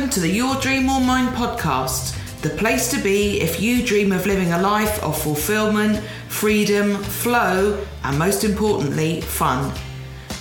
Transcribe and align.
Welcome 0.00 0.14
to 0.14 0.20
the 0.20 0.34
Your 0.34 0.56
Dream 0.62 0.88
or 0.88 0.98
Mine 0.98 1.28
podcast, 1.34 2.16
the 2.40 2.48
place 2.48 2.90
to 2.90 3.02
be 3.02 3.38
if 3.42 3.60
you 3.60 3.84
dream 3.84 4.12
of 4.12 4.24
living 4.24 4.50
a 4.50 4.62
life 4.62 4.98
of 5.02 5.20
fulfillment, 5.20 6.02
freedom, 6.28 6.94
flow, 6.96 7.86
and 8.02 8.18
most 8.18 8.42
importantly, 8.42 9.20
fun. 9.20 9.70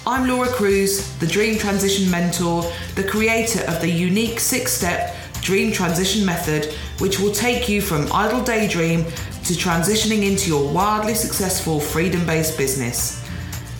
I'm 0.07 0.29
Laura 0.29 0.47
Cruz, 0.47 1.13
the 1.17 1.27
Dream 1.27 1.57
Transition 1.57 2.09
Mentor, 2.09 2.71
the 2.95 3.03
creator 3.03 3.59
of 3.69 3.81
the 3.81 3.89
unique 3.89 4.39
six 4.39 4.71
step 4.71 5.13
Dream 5.41 5.73
Transition 5.73 6.25
Method, 6.25 6.73
which 6.99 7.19
will 7.19 7.33
take 7.33 7.67
you 7.67 7.81
from 7.81 8.09
idle 8.13 8.41
daydream 8.41 9.03
to 9.03 9.53
transitioning 9.55 10.25
into 10.25 10.47
your 10.47 10.71
wildly 10.71 11.15
successful 11.15 11.81
freedom 11.81 12.25
based 12.25 12.57
business. 12.57 13.19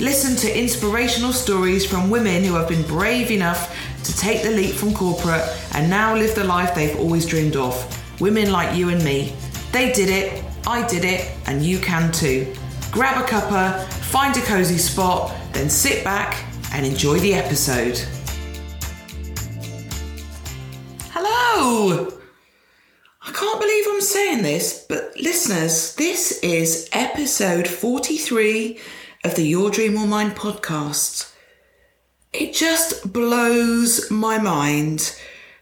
Listen 0.01 0.35
to 0.37 0.57
inspirational 0.57 1.33
stories 1.33 1.85
from 1.85 2.09
women 2.09 2.43
who 2.43 2.55
have 2.55 2.69
been 2.69 2.83
brave 2.83 3.31
enough 3.31 3.75
to 4.09 4.17
take 4.17 4.41
the 4.41 4.49
leap 4.49 4.73
from 4.73 4.93
corporate 4.93 5.47
and 5.75 5.87
now 5.87 6.15
live 6.15 6.33
the 6.33 6.43
life 6.43 6.73
they've 6.73 6.99
always 6.99 7.27
dreamed 7.27 7.55
of. 7.55 7.75
Women 8.19 8.51
like 8.51 8.75
you 8.75 8.89
and 8.89 9.03
me. 9.03 9.33
They 9.71 9.91
did 9.91 10.09
it, 10.09 10.43
I 10.65 10.87
did 10.87 11.05
it, 11.05 11.31
and 11.45 11.63
you 11.63 11.77
can 11.77 12.11
too. 12.11 12.51
Grab 12.91 13.23
a 13.23 13.27
cuppa, 13.27 13.85
find 13.85 14.35
a 14.35 14.41
cozy 14.41 14.79
spot, 14.79 15.35
then 15.53 15.69
sit 15.69 16.03
back 16.03 16.43
and 16.73 16.85
enjoy 16.85 17.19
the 17.19 17.35
episode. 17.35 17.99
Hello! 21.11 22.11
I 23.21 23.31
can't 23.31 23.61
believe 23.61 23.85
I'm 23.89 24.01
saying 24.01 24.41
this, 24.41 24.85
but 24.89 25.15
listeners, 25.17 25.95
this 25.95 26.39
is 26.41 26.89
episode 26.93 27.67
43 27.67 28.79
of 29.23 29.35
the 29.35 29.43
Your 29.43 29.69
Dream 29.69 29.97
or 29.97 30.07
Mine 30.07 30.31
podcast. 30.31 31.28
It 32.31 32.53
just 32.53 33.11
blows 33.11 34.11
my 34.11 34.37
mind 34.37 35.15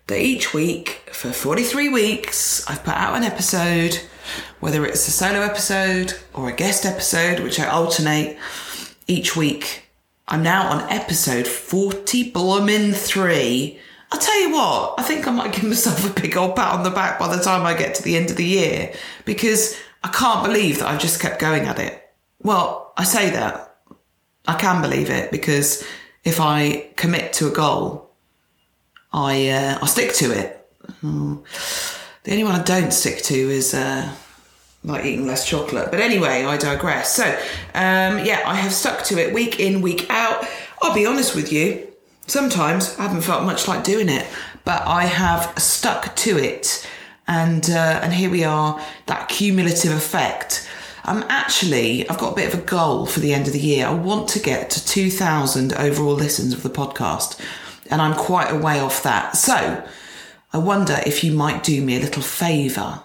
that 0.08 0.20
each 0.20 0.54
week 0.54 1.10
for 1.14 1.32
43 1.32 1.88
weeks 1.88 2.70
I've 2.70 2.84
put 2.84 2.94
out 2.94 3.16
an 3.16 3.24
episode, 3.24 4.02
whether 4.60 4.86
it's 4.86 5.08
a 5.08 5.12
solo 5.12 5.40
episode 5.40 6.16
or 6.34 6.50
a 6.50 6.54
guest 6.54 6.86
episode, 6.86 7.40
which 7.40 7.58
I 7.58 7.68
alternate 7.68 8.38
each 9.08 9.34
week. 9.34 9.84
I'm 10.28 10.44
now 10.44 10.70
on 10.70 10.90
episode 10.92 11.48
40 11.48 12.32
bloomin' 12.32 12.92
three. 12.92 13.80
I'll 14.12 14.20
tell 14.20 14.42
you 14.42 14.52
what, 14.52 14.96
I 15.00 15.04
think 15.04 15.26
I 15.26 15.32
might 15.32 15.54
give 15.56 15.64
myself 15.64 16.06
a 16.06 16.22
big 16.22 16.36
old 16.36 16.58
pat 16.58 16.74
on 16.74 16.84
the 16.84 16.90
back 16.90 17.18
by 17.18 17.34
the 17.34 17.42
time 17.42 17.66
I 17.66 17.76
get 17.76 17.96
to 17.96 18.04
the 18.04 18.18
end 18.18 18.30
of 18.30 18.36
the 18.36 18.44
year 18.44 18.94
because 19.24 19.80
I 20.04 20.10
can't 20.10 20.46
believe 20.46 20.80
that 20.80 20.90
I've 20.90 21.00
just 21.00 21.22
kept 21.22 21.40
going 21.40 21.64
at 21.64 21.80
it. 21.80 22.10
Well, 22.44 22.92
I 22.98 23.06
say 23.06 23.30
that. 23.30 23.64
I 24.50 24.56
can 24.56 24.82
believe 24.82 25.10
it 25.10 25.32
because 25.32 25.86
if 26.28 26.42
I 26.42 26.90
commit 26.98 27.32
to 27.34 27.48
a 27.48 27.52
goal, 27.52 28.12
I 29.14 29.48
uh, 29.48 29.80
I 29.82 29.86
stick 29.86 30.12
to 30.16 30.38
it. 30.38 30.70
Hmm. 31.00 31.38
The 32.24 32.32
only 32.32 32.44
one 32.44 32.60
I 32.60 32.64
don't 32.64 32.92
stick 32.92 33.22
to 33.24 33.34
is 33.34 33.74
uh, 33.74 34.12
like 34.84 35.06
eating 35.06 35.26
less 35.26 35.48
chocolate. 35.48 35.90
But 35.90 36.02
anyway, 36.02 36.44
I 36.44 36.58
digress. 36.58 37.16
So 37.16 37.24
um, 37.74 38.26
yeah, 38.26 38.42
I 38.46 38.56
have 38.56 38.74
stuck 38.74 39.06
to 39.06 39.18
it 39.18 39.34
week 39.34 39.62
in, 39.62 39.82
week 39.82 40.06
out. 40.10 40.46
I'll 40.82 40.94
be 40.94 41.06
honest 41.06 41.34
with 41.34 41.54
you. 41.54 41.88
Sometimes 42.28 43.00
I 43.00 43.04
haven't 43.04 43.22
felt 43.22 43.46
much 43.46 43.70
like 43.70 43.86
doing 43.86 44.10
it, 44.10 44.28
but 44.66 44.82
I 44.86 45.06
have 45.06 45.58
stuck 45.58 46.14
to 46.18 46.38
it, 46.38 46.86
and 47.26 47.70
uh, 47.70 48.02
and 48.04 48.12
here 48.12 48.30
we 48.30 48.44
are. 48.44 48.82
That 49.06 49.30
cumulative 49.30 49.94
effect 49.94 50.68
I'm 51.08 51.24
actually, 51.30 52.08
I've 52.10 52.18
got 52.18 52.34
a 52.34 52.36
bit 52.36 52.54
of 52.54 52.60
a 52.60 52.64
goal 52.64 53.06
for 53.06 53.22
the 53.22 53.34
end 53.34 53.48
of 53.48 53.54
the 53.54 53.60
year. 53.60 53.88
I 53.88 53.94
want 53.94 54.28
to 54.30 54.40
get 54.40 54.70
to 54.72 54.86
2,000 54.86 55.72
overall 55.74 56.14
listens 56.14 56.54
of 56.54 56.64
the 56.64 56.70
podcast, 56.70 57.40
and 57.90 58.02
I'm 58.02 58.14
quite 58.14 58.52
a 58.52 58.60
way 58.60 58.82
off 58.82 59.04
that. 59.04 59.38
So 59.38 59.88
I 60.52 60.58
wonder 60.58 61.00
if 61.06 61.24
you 61.24 61.32
might 61.32 61.64
do 61.64 61.82
me 61.82 61.96
a 61.96 62.02
little 62.02 62.22
favour. 62.22 63.04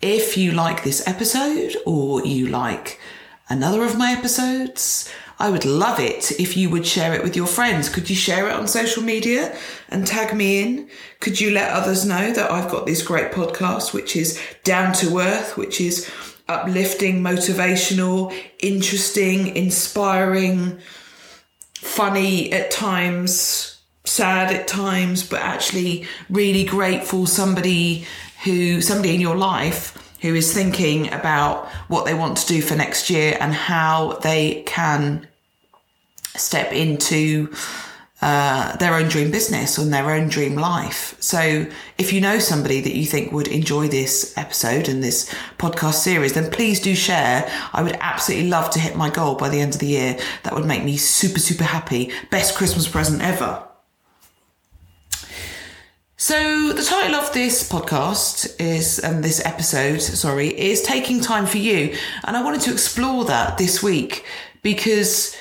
If 0.00 0.36
you 0.36 0.52
like 0.52 0.84
this 0.84 1.06
episode 1.08 1.76
or 1.84 2.24
you 2.24 2.46
like 2.46 3.00
another 3.48 3.82
of 3.82 3.98
my 3.98 4.12
episodes, 4.12 5.12
I 5.40 5.50
would 5.50 5.64
love 5.64 5.98
it 5.98 6.38
if 6.38 6.56
you 6.56 6.70
would 6.70 6.86
share 6.86 7.14
it 7.14 7.24
with 7.24 7.34
your 7.34 7.48
friends. 7.48 7.88
Could 7.88 8.08
you 8.08 8.14
share 8.14 8.48
it 8.48 8.54
on 8.54 8.68
social 8.68 9.02
media 9.02 9.58
and 9.88 10.06
tag 10.06 10.36
me 10.36 10.62
in? 10.62 10.88
Could 11.18 11.40
you 11.40 11.50
let 11.50 11.72
others 11.72 12.06
know 12.06 12.32
that 12.32 12.52
I've 12.52 12.70
got 12.70 12.86
this 12.86 13.02
great 13.02 13.32
podcast, 13.32 13.92
which 13.92 14.14
is 14.14 14.40
down 14.62 14.92
to 14.94 15.18
earth, 15.18 15.56
which 15.56 15.80
is 15.80 16.08
uplifting, 16.48 17.22
motivational, 17.22 18.34
interesting, 18.60 19.56
inspiring, 19.56 20.78
funny 21.74 22.52
at 22.52 22.70
times, 22.70 23.80
sad 24.04 24.54
at 24.54 24.68
times, 24.68 25.28
but 25.28 25.40
actually 25.40 26.06
really 26.28 26.64
grateful 26.64 27.26
somebody 27.26 28.06
who 28.44 28.80
somebody 28.80 29.14
in 29.14 29.20
your 29.20 29.36
life 29.36 29.96
who 30.20 30.34
is 30.34 30.54
thinking 30.54 31.12
about 31.12 31.68
what 31.88 32.06
they 32.06 32.14
want 32.14 32.38
to 32.38 32.46
do 32.46 32.62
for 32.62 32.74
next 32.74 33.10
year 33.10 33.36
and 33.40 33.52
how 33.52 34.14
they 34.22 34.62
can 34.66 35.26
step 36.34 36.72
into 36.72 37.52
uh, 38.24 38.74
their 38.76 38.94
own 38.94 39.06
dream 39.06 39.30
business 39.30 39.76
and 39.76 39.92
their 39.92 40.10
own 40.10 40.28
dream 40.28 40.54
life. 40.54 41.14
So, 41.20 41.66
if 41.98 42.10
you 42.10 42.22
know 42.22 42.38
somebody 42.38 42.80
that 42.80 42.94
you 42.94 43.04
think 43.04 43.32
would 43.32 43.48
enjoy 43.48 43.86
this 43.86 44.32
episode 44.38 44.88
and 44.88 45.04
this 45.04 45.28
podcast 45.58 45.96
series, 45.96 46.32
then 46.32 46.50
please 46.50 46.80
do 46.80 46.94
share. 46.94 47.46
I 47.74 47.82
would 47.82 47.98
absolutely 48.00 48.48
love 48.48 48.70
to 48.70 48.78
hit 48.78 48.96
my 48.96 49.10
goal 49.10 49.34
by 49.34 49.50
the 49.50 49.60
end 49.60 49.74
of 49.74 49.80
the 49.80 49.88
year. 49.88 50.18
That 50.44 50.54
would 50.54 50.64
make 50.64 50.84
me 50.84 50.96
super, 50.96 51.38
super 51.38 51.64
happy. 51.64 52.12
Best 52.30 52.56
Christmas 52.56 52.88
present 52.88 53.20
ever. 53.20 53.62
So, 56.16 56.72
the 56.72 56.82
title 56.82 57.16
of 57.16 57.30
this 57.34 57.70
podcast 57.70 58.58
is, 58.58 59.00
and 59.00 59.22
this 59.22 59.44
episode, 59.44 60.00
sorry, 60.00 60.48
is 60.48 60.80
Taking 60.80 61.20
Time 61.20 61.44
for 61.44 61.58
You. 61.58 61.94
And 62.24 62.38
I 62.38 62.42
wanted 62.42 62.62
to 62.62 62.72
explore 62.72 63.26
that 63.26 63.58
this 63.58 63.82
week 63.82 64.24
because 64.62 65.36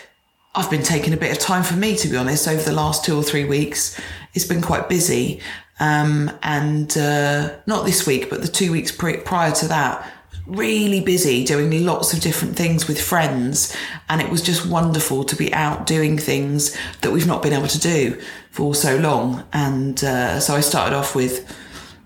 I've 0.55 0.69
been 0.69 0.83
taking 0.83 1.13
a 1.13 1.17
bit 1.17 1.31
of 1.31 1.39
time 1.39 1.63
for 1.63 1.75
me, 1.75 1.95
to 1.95 2.07
be 2.07 2.15
honest, 2.15 2.47
over 2.47 2.61
the 2.61 2.73
last 2.73 3.03
two 3.03 3.17
or 3.17 3.23
three 3.23 3.43
weeks. 3.43 3.99
It's 4.35 4.45
been 4.45 4.61
quite 4.61 4.87
busy. 4.87 5.41
Um, 5.79 6.31
and 6.43 6.95
uh, 6.95 7.55
not 7.65 7.85
this 7.85 8.05
week, 8.05 8.29
but 8.29 8.41
the 8.41 8.47
two 8.47 8.71
weeks 8.71 8.91
prior 8.91 9.51
to 9.51 9.67
that, 9.69 10.11
really 10.45 11.01
busy 11.01 11.43
doing 11.43 11.83
lots 11.83 12.13
of 12.13 12.19
different 12.19 12.55
things 12.55 12.87
with 12.87 13.01
friends. 13.01 13.75
And 14.09 14.21
it 14.21 14.29
was 14.29 14.43
just 14.43 14.67
wonderful 14.67 15.23
to 15.23 15.35
be 15.35 15.51
out 15.55 15.87
doing 15.87 16.19
things 16.19 16.77
that 17.01 17.11
we've 17.11 17.25
not 17.25 17.41
been 17.41 17.53
able 17.53 17.67
to 17.67 17.79
do 17.79 18.21
for 18.51 18.75
so 18.75 18.95
long. 18.97 19.43
And 19.53 20.03
uh, 20.03 20.39
so 20.39 20.53
I 20.55 20.59
started 20.59 20.95
off 20.95 21.15
with 21.15 21.51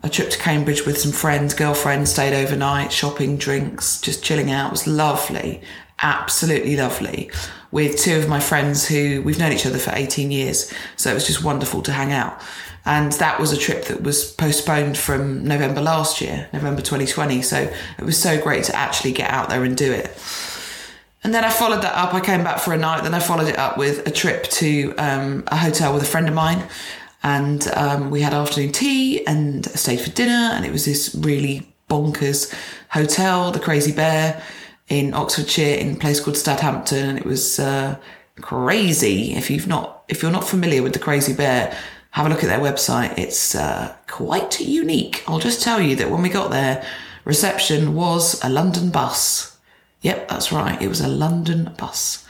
a 0.03 0.09
trip 0.09 0.29
to 0.29 0.37
Cambridge 0.37 0.85
with 0.85 0.97
some 0.97 1.11
friends, 1.11 1.53
girlfriends, 1.53 2.13
stayed 2.13 2.33
overnight, 2.33 2.93
shopping, 2.93 3.37
drinks, 3.37 3.99
just 3.99 4.23
chilling 4.23 4.51
out. 4.51 4.67
It 4.67 4.71
was 4.71 4.87
lovely, 4.87 5.61
absolutely 5.99 6.77
lovely 6.77 7.29
with 7.72 7.97
two 7.97 8.17
of 8.17 8.28
my 8.28 8.39
friends 8.39 8.88
who 8.88 9.22
we've 9.23 9.39
known 9.39 9.51
each 9.51 9.66
other 9.66 9.78
for 9.78 9.91
18 9.94 10.31
years. 10.31 10.73
So 10.95 11.11
it 11.11 11.13
was 11.13 11.28
just 11.28 11.44
wonderful 11.44 11.81
to 11.83 11.91
hang 11.91 12.11
out. 12.11 12.41
And 12.85 13.11
that 13.13 13.39
was 13.39 13.51
a 13.51 13.57
trip 13.57 13.85
that 13.85 14.01
was 14.01 14.31
postponed 14.31 14.97
from 14.97 15.45
November 15.45 15.81
last 15.81 16.22
year, 16.22 16.47
November 16.53 16.81
2020. 16.81 17.41
So 17.41 17.69
it 17.97 18.03
was 18.03 18.17
so 18.17 18.41
great 18.41 18.63
to 18.66 18.75
actually 18.75 19.11
get 19.11 19.29
out 19.29 19.50
there 19.50 19.66
and 19.66 19.75
do 19.75 19.91
it. 19.91 20.06
And 21.23 21.33
then 21.33 21.44
I 21.44 21.50
followed 21.50 21.81
that 21.81 21.94
up. 21.95 22.13
I 22.13 22.22
came 22.22 22.45
back 22.45 22.59
for 22.59 22.73
a 22.73 22.77
night. 22.77 23.03
Then 23.03 23.13
I 23.13 23.19
followed 23.19 23.50
it 23.50 23.57
up 23.57 23.77
with 23.77 24.07
a 24.07 24.11
trip 24.11 24.44
to 24.44 24.94
um, 24.97 25.44
a 25.47 25.57
hotel 25.57 25.94
with 25.94 26.01
a 26.03 26.06
friend 26.06 26.29
of 26.29 26.33
mine. 26.33 26.63
And 27.23 27.67
um, 27.75 28.09
we 28.09 28.22
had 28.22 28.33
afternoon 28.33 28.72
tea 28.72 29.25
and 29.25 29.66
stayed 29.66 30.00
for 30.00 30.11
dinner. 30.11 30.51
And 30.53 30.63
it 30.63 30.72
was 30.72 30.85
this 30.85 31.13
really 31.13 31.67
bonkers 31.89 32.53
hotel, 32.89 33.51
the 33.51 33.59
Crazy 33.59 33.91
Bear 33.91 34.41
in 34.87 35.13
Oxfordshire 35.13 35.77
in 35.77 35.95
a 35.95 35.99
place 35.99 36.19
called 36.19 36.37
Stadhampton, 36.37 37.09
and 37.09 37.17
it 37.17 37.25
was 37.25 37.59
uh, 37.59 37.97
crazy. 38.41 39.33
If 39.33 39.50
you've 39.50 39.67
not, 39.67 40.03
if 40.07 40.21
you're 40.21 40.31
not 40.31 40.47
familiar 40.47 40.81
with 40.83 40.94
the 40.94 41.00
Crazy 41.00 41.33
Bear, 41.33 41.75
have 42.12 42.25
a 42.25 42.29
look 42.29 42.44
at 42.44 42.47
their 42.47 42.59
website. 42.59 43.17
It's 43.17 43.56
uh, 43.56 43.95
quite 44.07 44.59
unique. 44.59 45.23
I'll 45.27 45.39
just 45.39 45.62
tell 45.62 45.81
you 45.81 45.95
that 45.97 46.09
when 46.09 46.21
we 46.21 46.29
got 46.29 46.51
there, 46.51 46.85
reception 47.25 47.95
was 47.95 48.44
a 48.44 48.50
London 48.50 48.89
bus. 48.89 49.57
Yep, 50.01 50.29
that's 50.29 50.51
right. 50.51 50.81
It 50.81 50.88
was 50.88 51.01
a 51.01 51.07
London 51.07 51.73
bus. 51.77 52.25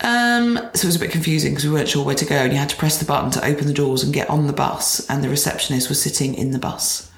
Um, 0.00 0.56
so 0.74 0.86
it 0.86 0.86
was 0.86 0.96
a 0.96 0.98
bit 0.98 1.12
confusing 1.12 1.52
because 1.52 1.64
we 1.64 1.72
weren't 1.72 1.88
sure 1.88 2.04
where 2.04 2.16
to 2.16 2.24
go, 2.24 2.34
and 2.34 2.52
you 2.52 2.58
had 2.58 2.70
to 2.70 2.76
press 2.76 2.98
the 2.98 3.04
button 3.04 3.30
to 3.32 3.44
open 3.44 3.68
the 3.68 3.72
doors 3.72 4.02
and 4.02 4.12
get 4.12 4.28
on 4.28 4.48
the 4.48 4.52
bus, 4.52 5.08
and 5.08 5.22
the 5.22 5.28
receptionist 5.28 5.88
was 5.88 6.02
sitting 6.02 6.34
in 6.34 6.50
the 6.50 6.58
bus. 6.58 7.11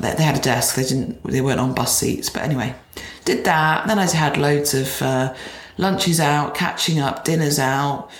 They, 0.00 0.14
they 0.14 0.22
had 0.22 0.36
a 0.36 0.40
desk. 0.40 0.76
They 0.76 0.84
didn't. 0.84 1.22
They 1.24 1.40
weren't 1.40 1.60
on 1.60 1.74
bus 1.74 1.98
seats. 1.98 2.30
But 2.30 2.42
anyway, 2.42 2.74
did 3.24 3.44
that. 3.44 3.86
Then 3.86 3.98
I 3.98 4.06
had 4.06 4.36
loads 4.36 4.74
of 4.74 5.02
uh, 5.02 5.34
lunches 5.78 6.20
out, 6.20 6.54
catching 6.54 6.98
up, 6.98 7.24
dinners 7.24 7.58
out, 7.58 8.10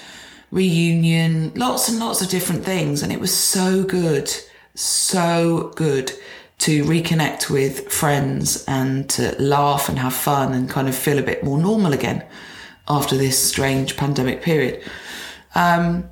reunion, 0.50 1.52
lots 1.54 1.88
and 1.88 1.98
lots 1.98 2.20
of 2.22 2.28
different 2.28 2.64
things, 2.64 3.02
and 3.02 3.12
it 3.12 3.20
was 3.20 3.34
so 3.34 3.82
good, 3.82 4.30
so 4.74 5.72
good 5.74 6.12
to 6.58 6.84
reconnect 6.84 7.50
with 7.50 7.90
friends 7.90 8.64
and 8.68 9.10
to 9.10 9.34
laugh 9.42 9.88
and 9.88 9.98
have 9.98 10.14
fun 10.14 10.52
and 10.52 10.70
kind 10.70 10.88
of 10.88 10.94
feel 10.94 11.18
a 11.18 11.22
bit 11.22 11.42
more 11.42 11.58
normal 11.58 11.92
again 11.92 12.24
after 12.88 13.16
this 13.16 13.36
strange 13.36 13.96
pandemic 13.96 14.42
period. 14.42 14.80
Um, 15.56 16.08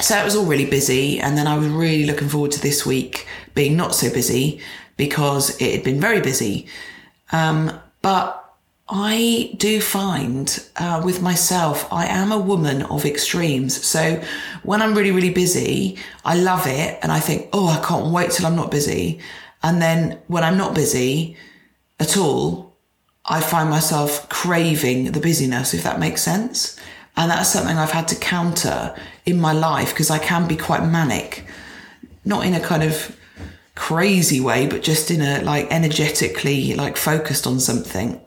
so 0.00 0.18
it 0.18 0.24
was 0.24 0.36
all 0.36 0.46
really 0.46 0.66
busy. 0.66 1.20
And 1.20 1.36
then 1.36 1.46
I 1.46 1.56
was 1.56 1.68
really 1.68 2.06
looking 2.06 2.28
forward 2.28 2.52
to 2.52 2.60
this 2.60 2.86
week 2.86 3.26
being 3.54 3.76
not 3.76 3.94
so 3.94 4.12
busy 4.12 4.60
because 4.96 5.60
it 5.60 5.74
had 5.74 5.84
been 5.84 6.00
very 6.00 6.20
busy. 6.20 6.66
Um, 7.32 7.72
but 8.02 8.36
I 8.88 9.54
do 9.56 9.80
find 9.80 10.62
uh, 10.76 11.00
with 11.04 11.22
myself, 11.22 11.90
I 11.92 12.06
am 12.06 12.32
a 12.32 12.38
woman 12.38 12.82
of 12.82 13.04
extremes. 13.04 13.84
So 13.84 14.20
when 14.64 14.82
I'm 14.82 14.94
really, 14.94 15.12
really 15.12 15.30
busy, 15.30 15.96
I 16.24 16.36
love 16.36 16.66
it 16.66 16.98
and 17.02 17.12
I 17.12 17.20
think, 17.20 17.48
oh, 17.52 17.68
I 17.68 17.84
can't 17.86 18.12
wait 18.12 18.32
till 18.32 18.46
I'm 18.46 18.56
not 18.56 18.70
busy. 18.70 19.20
And 19.62 19.80
then 19.80 20.18
when 20.26 20.42
I'm 20.42 20.58
not 20.58 20.74
busy 20.74 21.36
at 22.00 22.16
all, 22.16 22.74
I 23.24 23.40
find 23.40 23.70
myself 23.70 24.28
craving 24.28 25.12
the 25.12 25.20
busyness, 25.20 25.72
if 25.72 25.84
that 25.84 26.00
makes 26.00 26.22
sense. 26.22 26.79
And 27.16 27.30
that's 27.30 27.50
something 27.50 27.76
I've 27.76 27.90
had 27.90 28.08
to 28.08 28.16
counter 28.16 28.94
in 29.26 29.40
my 29.40 29.52
life 29.52 29.90
because 29.90 30.10
I 30.10 30.18
can 30.18 30.48
be 30.48 30.56
quite 30.56 30.84
manic, 30.84 31.44
not 32.24 32.46
in 32.46 32.54
a 32.54 32.60
kind 32.60 32.82
of 32.82 33.16
crazy 33.74 34.40
way, 34.40 34.66
but 34.66 34.82
just 34.82 35.10
in 35.10 35.20
a 35.20 35.42
like 35.42 35.70
energetically 35.70 36.74
like 36.74 36.96
focused 36.96 37.46
on 37.46 37.60
something 37.60 38.20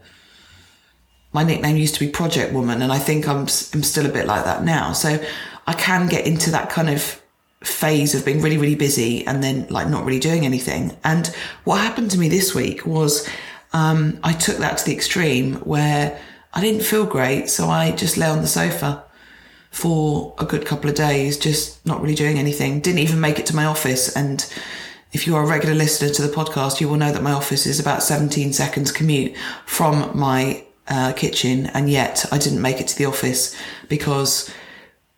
my 1.34 1.44
nickname 1.44 1.78
used 1.78 1.96
to 1.96 2.00
be 2.00 2.10
Project 2.10 2.54
Woman, 2.54 2.82
and 2.82 2.94
I 2.94 3.00
think 3.00 3.28
I'm 3.28 3.42
I'm 3.42 3.84
still 3.84 4.06
a 4.06 4.10
bit 4.10 4.28
like 4.28 4.46
that 4.46 4.64
now. 4.64 4.94
So 4.94 5.24
I 5.66 5.74
can 5.74 6.08
get 6.08 6.26
into 6.26 6.52
that 6.52 6.70
kind 6.70 6.90
of 6.90 7.20
phase 7.62 8.14
of 8.14 8.26
being 8.26 8.42
really 8.42 8.58
really 8.58 8.76
busy 8.76 9.26
and 9.26 9.42
then 9.42 9.66
like 9.70 9.88
not 9.88 10.06
really 10.06 10.20
doing 10.20 10.46
anything. 10.46 10.96
And 11.04 11.28
what 11.64 11.82
happened 11.82 12.12
to 12.12 12.20
me 12.20 12.30
this 12.30 12.54
week 12.54 12.86
was 12.86 13.28
um, 13.74 14.20
I 14.24 14.34
took 14.34 14.58
that 14.58 14.78
to 14.78 14.86
the 14.86 14.94
extreme 14.94 15.56
where 15.56 16.22
I 16.54 16.62
didn't 16.62 16.84
feel 16.84 17.06
great, 17.06 17.50
so 17.50 17.70
I 17.70 17.92
just 17.92 18.18
lay 18.18 18.28
on 18.28 18.42
the 18.42 18.48
sofa 18.48 19.04
for 19.72 20.36
a 20.38 20.46
good 20.46 20.66
couple 20.66 20.90
of 20.90 20.96
days, 20.96 21.38
just 21.38 21.84
not 21.86 22.02
really 22.02 22.16
doing 22.16 22.38
anything. 22.38 22.80
Didn't 22.80 23.00
even 23.00 23.20
make 23.20 23.40
it 23.40 23.46
to 23.48 23.56
my 23.56 23.66
office 23.66 24.16
and 24.16 24.46
if 25.14 25.28
you 25.28 25.36
are 25.36 25.44
a 25.44 25.48
regular 25.48 25.76
listener 25.76 26.10
to 26.10 26.22
the 26.24 26.34
podcast, 26.34 26.82
you 26.82 26.90
will 26.90 26.98
know 26.98 27.12
that 27.12 27.22
my 27.22 27.32
office 27.32 27.68
is 27.68 27.80
about 27.80 28.02
17 28.02 28.52
seconds 28.52 28.92
commute 28.92 29.36
from 29.66 30.18
my 30.18 30.66
uh, 30.88 31.14
kitchen, 31.14 31.68
and 31.68 31.88
yet 31.90 32.26
I 32.32 32.40
didn't 32.40 32.62
make 32.62 32.82
it 32.82 32.88
to 32.90 32.98
the 32.98 33.06
office 33.06 33.56
because, 33.88 34.52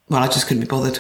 well, 0.09 0.21
I 0.21 0.27
just 0.27 0.47
couldn't 0.47 0.61
be 0.61 0.67
bothered. 0.67 0.99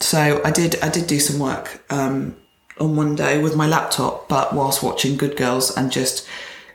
So 0.00 0.40
I 0.44 0.52
did. 0.52 0.80
I 0.80 0.88
did 0.88 1.08
do 1.08 1.18
some 1.18 1.40
work 1.40 1.82
um, 1.90 2.36
on 2.78 2.94
one 2.94 3.16
day 3.16 3.42
with 3.42 3.56
my 3.56 3.66
laptop, 3.66 4.28
but 4.28 4.54
whilst 4.54 4.82
watching 4.82 5.16
Good 5.16 5.36
Girls 5.36 5.76
and 5.76 5.90
just 5.90 6.26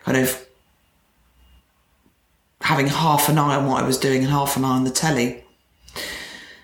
kind 0.03 0.17
of 0.17 0.45
having 2.61 2.87
half 2.87 3.29
an 3.29 3.37
eye 3.37 3.55
on 3.55 3.67
what 3.67 3.83
I 3.83 3.85
was 3.85 3.97
doing 3.97 4.21
and 4.23 4.31
half 4.31 4.57
an 4.57 4.65
eye 4.65 4.69
on 4.69 4.83
the 4.83 4.91
telly. 4.91 5.43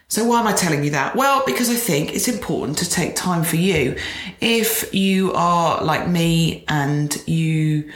So 0.10 0.24
why 0.24 0.40
am 0.40 0.48
I 0.48 0.54
telling 0.54 0.84
you 0.84 0.92
that? 0.92 1.16
Well, 1.16 1.44
because 1.46 1.70
I 1.70 1.76
think 1.76 2.16
it's 2.16 2.30
important 2.30 2.78
to 2.78 2.90
take 2.90 3.16
time 3.16 3.44
for 3.44 3.58
you. 3.58 3.98
If 4.40 4.94
you 4.94 5.34
are 5.34 5.84
like 5.84 6.08
me 6.08 6.64
and 6.70 7.16
you 7.28 7.92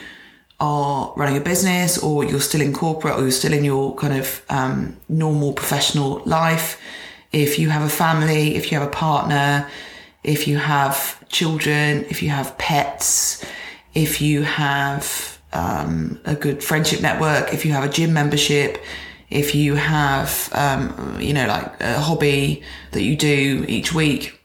are 0.60 1.12
running 1.16 1.38
a 1.38 1.40
business 1.40 1.96
or 1.96 2.22
you're 2.22 2.40
still 2.40 2.60
in 2.60 2.74
corporate 2.74 3.16
or 3.16 3.22
you're 3.22 3.30
still 3.30 3.54
in 3.54 3.64
your 3.64 3.94
kind 3.96 4.14
of 4.14 4.44
um, 4.50 4.96
normal 5.08 5.54
professional 5.54 6.22
life, 6.26 6.80
if 7.32 7.58
you 7.58 7.70
have 7.70 7.82
a 7.82 7.88
family, 7.88 8.56
if 8.56 8.70
you 8.70 8.78
have 8.78 8.86
a 8.86 8.90
partner, 8.90 9.68
if 10.22 10.46
you 10.46 10.58
have 10.58 11.26
children, 11.28 12.04
if 12.10 12.22
you 12.22 12.28
have 12.28 12.56
pets, 12.58 13.42
if 13.94 14.20
you 14.20 14.42
have 14.42 15.38
um, 15.52 16.20
a 16.24 16.34
good 16.34 16.62
friendship 16.62 17.00
network, 17.00 17.52
if 17.52 17.64
you 17.64 17.72
have 17.72 17.84
a 17.84 17.88
gym 17.88 18.12
membership, 18.12 18.82
if 19.30 19.54
you 19.54 19.74
have, 19.74 20.48
um, 20.52 21.18
you 21.20 21.32
know, 21.32 21.46
like 21.46 21.80
a 21.80 22.00
hobby 22.00 22.62
that 22.92 23.02
you 23.02 23.16
do 23.16 23.64
each 23.68 23.94
week, 23.94 24.38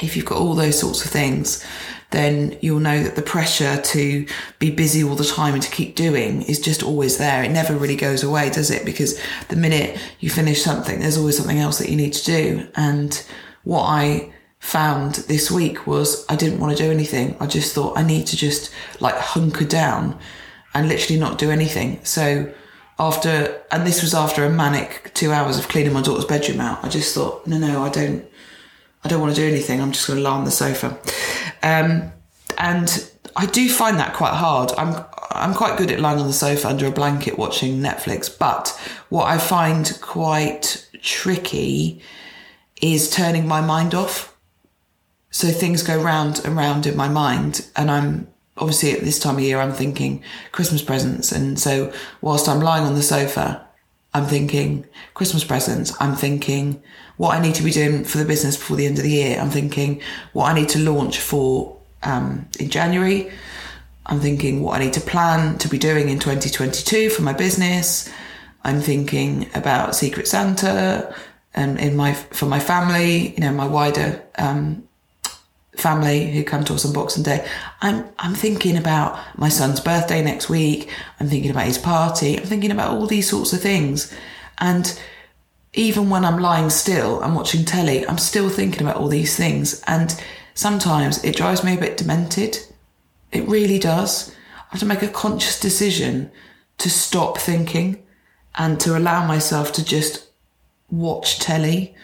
if 0.00 0.16
you've 0.16 0.26
got 0.26 0.38
all 0.38 0.54
those 0.54 0.78
sorts 0.78 1.04
of 1.04 1.10
things, 1.10 1.64
then 2.10 2.56
you'll 2.60 2.80
know 2.80 3.02
that 3.02 3.16
the 3.16 3.22
pressure 3.22 3.80
to 3.80 4.26
be 4.58 4.70
busy 4.70 5.02
all 5.02 5.16
the 5.16 5.24
time 5.24 5.54
and 5.54 5.62
to 5.62 5.70
keep 5.70 5.96
doing 5.96 6.42
is 6.42 6.60
just 6.60 6.82
always 6.82 7.18
there. 7.18 7.42
It 7.42 7.50
never 7.50 7.74
really 7.74 7.96
goes 7.96 8.22
away, 8.22 8.50
does 8.50 8.70
it? 8.70 8.84
Because 8.84 9.20
the 9.48 9.56
minute 9.56 9.98
you 10.20 10.30
finish 10.30 10.62
something, 10.62 11.00
there's 11.00 11.18
always 11.18 11.36
something 11.36 11.58
else 11.58 11.78
that 11.78 11.88
you 11.88 11.96
need 11.96 12.12
to 12.12 12.24
do. 12.24 12.68
And 12.76 13.24
what 13.64 13.82
I 13.82 14.32
found 14.64 15.16
this 15.28 15.50
week 15.50 15.86
was 15.86 16.24
I 16.30 16.36
didn't 16.36 16.58
want 16.58 16.74
to 16.74 16.82
do 16.82 16.90
anything. 16.90 17.36
I 17.38 17.46
just 17.46 17.74
thought 17.74 17.98
I 17.98 18.02
need 18.02 18.26
to 18.28 18.36
just 18.36 18.72
like 18.98 19.14
hunker 19.14 19.66
down 19.66 20.18
and 20.72 20.88
literally 20.88 21.20
not 21.20 21.36
do 21.36 21.50
anything. 21.50 22.02
So 22.02 22.50
after, 22.98 23.60
and 23.70 23.86
this 23.86 24.00
was 24.00 24.14
after 24.14 24.42
a 24.42 24.48
manic 24.48 25.12
two 25.12 25.32
hours 25.32 25.58
of 25.58 25.68
cleaning 25.68 25.92
my 25.92 26.00
daughter's 26.00 26.24
bedroom 26.24 26.60
out, 26.60 26.82
I 26.82 26.88
just 26.88 27.14
thought, 27.14 27.46
no, 27.46 27.58
no, 27.58 27.82
I 27.82 27.90
don't, 27.90 28.24
I 29.04 29.08
don't 29.08 29.20
want 29.20 29.34
to 29.34 29.40
do 29.40 29.46
anything. 29.46 29.82
I'm 29.82 29.92
just 29.92 30.06
going 30.06 30.16
to 30.16 30.22
lie 30.22 30.34
on 30.34 30.46
the 30.46 30.50
sofa. 30.50 30.98
Um, 31.62 32.10
and 32.56 33.10
I 33.36 33.44
do 33.44 33.68
find 33.68 33.98
that 33.98 34.14
quite 34.14 34.32
hard. 34.32 34.72
I'm 34.78 35.04
I'm 35.30 35.52
quite 35.52 35.76
good 35.76 35.90
at 35.90 36.00
lying 36.00 36.20
on 36.20 36.26
the 36.26 36.32
sofa 36.32 36.68
under 36.68 36.86
a 36.86 36.92
blanket 36.92 37.36
watching 37.36 37.80
Netflix, 37.80 38.30
but 38.38 38.68
what 39.08 39.26
I 39.26 39.36
find 39.38 39.98
quite 40.00 40.88
tricky 41.02 42.00
is 42.80 43.10
turning 43.10 43.46
my 43.46 43.60
mind 43.60 43.94
off. 43.94 44.33
So 45.34 45.50
things 45.50 45.82
go 45.82 46.00
round 46.00 46.42
and 46.44 46.56
round 46.56 46.86
in 46.86 46.96
my 46.96 47.08
mind, 47.08 47.66
and 47.74 47.90
I'm 47.90 48.28
obviously 48.56 48.92
at 48.92 49.00
this 49.00 49.18
time 49.18 49.34
of 49.34 49.40
year 49.40 49.58
I'm 49.58 49.72
thinking 49.72 50.22
Christmas 50.52 50.80
presents, 50.80 51.32
and 51.32 51.58
so 51.58 51.92
whilst 52.20 52.48
I'm 52.48 52.60
lying 52.60 52.84
on 52.84 52.94
the 52.94 53.02
sofa, 53.02 53.66
I'm 54.14 54.26
thinking 54.26 54.86
Christmas 55.14 55.42
presents. 55.42 55.92
I'm 56.00 56.14
thinking 56.14 56.80
what 57.16 57.34
I 57.36 57.42
need 57.42 57.56
to 57.56 57.64
be 57.64 57.72
doing 57.72 58.04
for 58.04 58.18
the 58.18 58.24
business 58.24 58.56
before 58.56 58.76
the 58.76 58.86
end 58.86 58.98
of 58.98 59.02
the 59.02 59.10
year. 59.10 59.40
I'm 59.40 59.50
thinking 59.50 60.00
what 60.34 60.52
I 60.52 60.54
need 60.54 60.68
to 60.68 60.78
launch 60.78 61.18
for 61.18 61.80
um, 62.04 62.46
in 62.60 62.70
January. 62.70 63.28
I'm 64.06 64.20
thinking 64.20 64.62
what 64.62 64.80
I 64.80 64.84
need 64.84 64.92
to 64.92 65.00
plan 65.00 65.58
to 65.58 65.68
be 65.68 65.78
doing 65.78 66.10
in 66.10 66.20
2022 66.20 67.10
for 67.10 67.22
my 67.22 67.32
business. 67.32 68.08
I'm 68.62 68.80
thinking 68.80 69.50
about 69.52 69.96
Secret 69.96 70.28
Santa 70.28 71.12
and 71.54 71.80
in 71.80 71.96
my 71.96 72.14
for 72.14 72.46
my 72.46 72.60
family, 72.60 73.30
you 73.30 73.40
know, 73.40 73.52
my 73.52 73.66
wider 73.66 74.22
um, 74.38 74.86
family 75.76 76.30
who 76.30 76.44
come 76.44 76.64
to 76.64 76.74
us 76.74 76.84
on 76.84 76.92
Boxing 76.92 77.22
Day. 77.22 77.46
I'm 77.80 78.06
I'm 78.18 78.34
thinking 78.34 78.76
about 78.76 79.18
my 79.36 79.48
son's 79.48 79.80
birthday 79.80 80.22
next 80.22 80.48
week. 80.48 80.90
I'm 81.20 81.28
thinking 81.28 81.50
about 81.50 81.66
his 81.66 81.78
party. 81.78 82.38
I'm 82.38 82.46
thinking 82.46 82.70
about 82.70 82.92
all 82.92 83.06
these 83.06 83.28
sorts 83.28 83.52
of 83.52 83.60
things. 83.60 84.12
And 84.58 84.98
even 85.74 86.08
when 86.08 86.24
I'm 86.24 86.38
lying 86.38 86.70
still 86.70 87.20
and 87.20 87.34
watching 87.34 87.64
telly, 87.64 88.06
I'm 88.06 88.18
still 88.18 88.48
thinking 88.48 88.82
about 88.82 88.96
all 88.96 89.08
these 89.08 89.36
things. 89.36 89.82
And 89.86 90.20
sometimes 90.54 91.22
it 91.24 91.36
drives 91.36 91.64
me 91.64 91.74
a 91.74 91.80
bit 91.80 91.96
demented. 91.96 92.58
It 93.32 93.48
really 93.48 93.78
does. 93.78 94.30
I 94.56 94.70
have 94.70 94.80
to 94.80 94.86
make 94.86 95.02
a 95.02 95.08
conscious 95.08 95.58
decision 95.58 96.30
to 96.78 96.90
stop 96.90 97.38
thinking 97.38 98.04
and 98.56 98.78
to 98.80 98.96
allow 98.96 99.26
myself 99.26 99.72
to 99.72 99.84
just 99.84 100.28
watch 100.90 101.40
telly. 101.40 101.94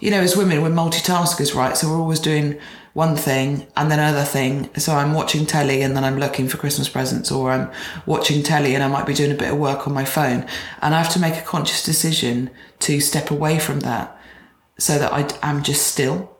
You 0.00 0.10
know, 0.10 0.20
as 0.20 0.36
women, 0.36 0.62
we're 0.62 0.70
multitaskers, 0.70 1.54
right? 1.54 1.76
So 1.76 1.88
we're 1.88 2.00
always 2.00 2.20
doing 2.20 2.58
one 2.92 3.16
thing 3.16 3.66
and 3.76 3.90
then 3.90 3.98
another 3.98 4.24
thing. 4.24 4.68
So 4.76 4.94
I'm 4.94 5.14
watching 5.14 5.46
telly 5.46 5.82
and 5.82 5.96
then 5.96 6.04
I'm 6.04 6.18
looking 6.18 6.48
for 6.48 6.58
Christmas 6.58 6.88
presents 6.88 7.30
or 7.30 7.50
I'm 7.50 7.70
watching 8.04 8.42
telly 8.42 8.74
and 8.74 8.84
I 8.84 8.88
might 8.88 9.06
be 9.06 9.14
doing 9.14 9.32
a 9.32 9.36
bit 9.36 9.52
of 9.52 9.58
work 9.58 9.86
on 9.86 9.94
my 9.94 10.04
phone. 10.04 10.46
And 10.82 10.94
I 10.94 10.98
have 11.02 11.12
to 11.14 11.20
make 11.20 11.36
a 11.36 11.42
conscious 11.42 11.82
decision 11.82 12.50
to 12.80 13.00
step 13.00 13.30
away 13.30 13.58
from 13.58 13.80
that 13.80 14.16
so 14.78 14.98
that 14.98 15.12
I 15.12 15.28
am 15.48 15.62
just 15.62 15.86
still. 15.86 16.36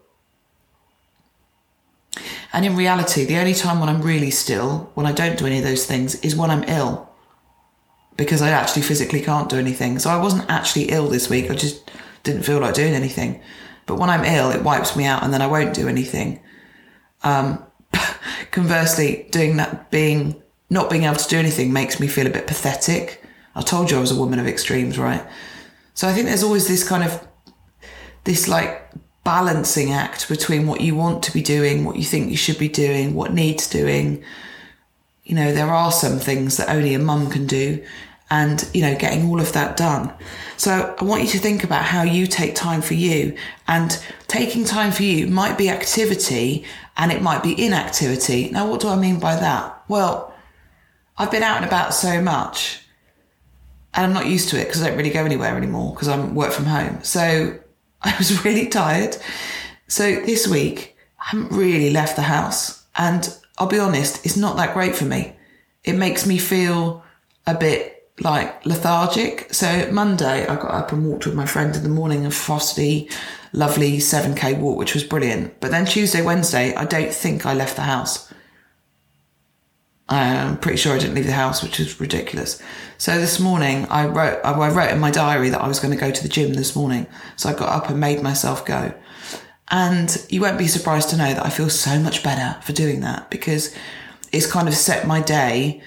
And 2.53 2.67
in 2.67 2.77
reality, 2.77 3.25
the 3.25 3.39
only 3.39 3.55
time 3.55 3.81
when 3.81 3.89
I'm 3.89 4.03
really 4.03 4.31
still, 4.31 4.91
when 4.95 5.07
I 5.07 5.13
don't 5.13 5.39
do 5.39 5.47
any 5.47 5.59
of 5.59 5.65
those 5.65 5.87
things, 5.87 6.17
is 6.17 6.37
when 6.37 6.51
I'm 6.51 6.65
ill. 6.65 7.09
Because 8.17 8.43
I 8.43 8.51
actually 8.51 8.83
physically 8.83 9.23
can't 9.23 9.49
do 9.49 9.57
anything. 9.57 9.99
So 9.99 10.11
I 10.11 10.19
wasn't 10.19 10.51
actually 10.51 10.91
ill 10.91 11.09
this 11.09 11.31
week. 11.31 11.51
I 11.51 11.55
just 11.55 11.91
didn't 12.25 12.43
feel 12.43 12.61
like 12.61 12.75
doing 12.75 12.93
anything. 12.93 13.41
But 13.87 13.97
when 13.97 14.11
I'm 14.11 14.25
ill, 14.25 14.51
it 14.51 14.63
wipes 14.63 14.97
me 14.97 15.05
out 15.05 15.23
and 15.23 15.33
then 15.33 15.43
I 15.43 15.47
won't 15.47 15.75
do 15.75 15.89
anything. 15.89 16.41
Um, 17.25 17.65
conversely, 18.51 19.27
doing 19.31 19.57
that, 19.57 19.91
being, 19.91 20.41
not 20.71 20.91
being 20.91 21.05
able 21.05 21.17
to 21.17 21.29
do 21.29 21.39
anything 21.39 21.73
makes 21.73 22.01
me 22.01 22.07
feel 22.07 22.27
a 22.27 22.31
bit 22.31 22.47
pathetic. 22.47 23.23
I 23.55 23.63
told 23.63 23.91
you 23.91 23.97
I 23.99 24.01
was 24.01 24.13
a 24.13 24.19
woman 24.19 24.39
of 24.39 24.47
extremes, 24.47 24.99
right? 24.99 25.25
So 25.95 26.09
I 26.09 26.13
think 26.13 26.27
there's 26.27 26.43
always 26.43 26.69
this 26.69 26.87
kind 26.87 27.05
of, 27.05 27.27
this 28.25 28.49
like 28.49 28.91
balancing 29.25 29.93
act 29.93 30.29
between 30.29 30.67
what 30.67 30.81
you 30.81 30.95
want 30.95 31.23
to 31.25 31.33
be 31.33 31.43
doing, 31.43 31.85
what 31.85 31.97
you 31.97 32.05
think 32.05 32.31
you 32.31 32.37
should 32.37 32.59
be 32.59 32.69
doing, 32.69 33.15
what 33.15 33.33
needs 33.33 33.69
doing. 33.69 34.23
You 35.25 35.35
know, 35.37 35.53
there 35.53 35.69
are 35.69 35.93
some 35.93 36.19
things 36.19 36.57
that 36.57 36.69
only 36.69 36.95
a 36.95 36.99
mum 36.99 37.31
can 37.31 37.47
do 37.47 37.85
and, 38.33 38.67
you 38.73 38.81
know, 38.81 38.97
getting 38.97 39.29
all 39.29 39.39
of 39.39 39.53
that 39.53 39.77
done. 39.77 40.11
So 40.57 40.97
I 40.99 41.05
want 41.05 41.21
you 41.21 41.29
to 41.29 41.39
think 41.39 41.65
about 41.65 41.85
how 41.85 42.03
you 42.03 42.27
take 42.27 42.55
time 42.55 42.81
for 42.81 42.95
you 42.95 43.37
and 43.69 44.03
taking 44.27 44.65
time 44.65 44.91
for 44.91 45.03
you 45.03 45.27
might 45.27 45.59
be 45.59 45.69
activity 45.69 46.65
and 46.97 47.13
it 47.13 47.21
might 47.21 47.43
be 47.43 47.63
inactivity. 47.63 48.49
Now, 48.49 48.71
what 48.71 48.81
do 48.81 48.89
I 48.89 48.97
mean 48.97 49.21
by 49.21 49.37
that? 49.37 49.85
Well, 49.87 50.33
I've 51.19 51.31
been 51.31 51.43
out 51.43 51.59
and 51.59 51.67
about 51.67 51.93
so 51.93 52.23
much 52.23 52.81
and 53.93 54.07
I'm 54.07 54.15
not 54.15 54.27
used 54.27 54.49
to 54.49 54.59
it 54.59 54.65
because 54.65 54.83
I 54.83 54.89
don't 54.89 54.97
really 54.97 55.11
go 55.11 55.27
anywhere 55.27 55.55
anymore 55.55 55.93
because 55.93 56.09
I'm 56.09 56.35
work 56.35 56.53
from 56.53 56.65
home. 56.65 57.03
So 57.03 57.59
I 58.03 58.17
was 58.17 58.47
really 58.47 58.67
tired. 58.69 59.15
So 59.89 60.11
this 60.25 60.49
week, 60.49 60.97
I 61.21 61.37
haven't 61.37 61.55
really 61.55 61.91
left 61.91 62.17
the 62.17 62.23
house. 62.23 62.83
And 62.97 63.29
I'll 63.59 63.67
be 63.67 63.79
honest, 63.79 64.25
it's 64.25 64.39
not 64.39 64.57
that 64.57 64.73
great 64.73 64.97
for 64.97 65.05
me. 65.05 65.37
It 65.85 65.97
makes 65.97 66.27
me 66.27 66.39
feel 66.39 67.05
a 67.47 67.55
bit 67.55 67.92
like 68.21 68.65
lethargic. 68.67 69.53
So 69.53 69.91
Monday, 69.91 70.47
I 70.47 70.57
got 70.57 70.71
up 70.71 70.93
and 70.93 71.07
walked 71.07 71.27
with 71.27 71.35
my 71.35 71.47
friend 71.47 71.75
in 71.75 71.83
the 71.83 71.89
morning, 71.89 72.27
a 72.27 72.31
frosty, 72.31 73.09
lovely 73.53 73.99
7k 73.99 74.59
walk, 74.59 74.79
which 74.79 74.95
was 74.95 75.05
brilliant. 75.05 75.61
But 75.61 75.71
then 75.71 75.87
Tuesday, 75.87 76.23
Wednesday, 76.23 76.75
I 76.75 76.85
don't 76.85 77.13
think 77.13 77.47
I 77.47 77.55
left 77.55 77.77
the 77.77 77.83
house. 77.83 78.33
I'm 80.09 80.59
pretty 80.59 80.77
sure 80.77 80.95
I 80.95 80.99
didn't 80.99 81.15
leave 81.15 81.27
the 81.27 81.33
house, 81.33 81.63
which 81.63 81.81
is 81.81 81.99
ridiculous. 81.99 82.61
So 82.99 83.19
this 83.19 83.41
morning, 83.41 83.87
I 83.87 84.07
wrote, 84.07 84.41
I 84.45 84.69
wrote 84.69 84.91
in 84.91 84.99
my 84.99 85.11
diary 85.11 85.49
that 85.49 85.63
I 85.63 85.69
was 85.69 85.81
going 85.81 85.95
to 85.95 86.01
go 86.01 86.11
to 86.11 86.23
the 86.23 86.29
gym 86.29 86.53
this 86.53 86.77
morning. 86.77 87.07
So 87.37 87.49
I 87.49 87.55
got 87.55 87.71
up 87.71 87.89
and 87.89 87.99
made 87.99 88.23
myself 88.23 88.67
go. 88.67 88.93
And 89.71 90.15
you 90.29 90.43
won't 90.43 90.59
be 90.59 90.67
surprised 90.67 91.09
to 91.11 91.17
know 91.17 91.33
that 91.33 91.47
I 91.47 91.49
feel 91.49 91.71
so 91.71 91.99
much 91.99 92.23
better 92.23 92.61
for 92.61 92.75
doing 92.75 93.01
that 93.01 93.31
because 93.31 93.75
it's 94.33 94.51
kind 94.51 94.69
of 94.69 94.75
set 94.75 95.07
my 95.07 95.23
day 95.23 95.83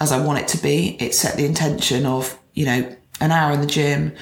as 0.00 0.12
I 0.12 0.24
want 0.24 0.40
it 0.40 0.48
to 0.48 0.58
be. 0.62 0.96
It 1.00 1.14
set 1.14 1.36
the 1.36 1.44
intention 1.44 2.06
of, 2.06 2.38
you 2.54 2.66
know, 2.66 2.96
an 3.20 3.32
hour 3.32 3.52
in 3.52 3.60
the 3.60 3.66
gym, 3.66 4.14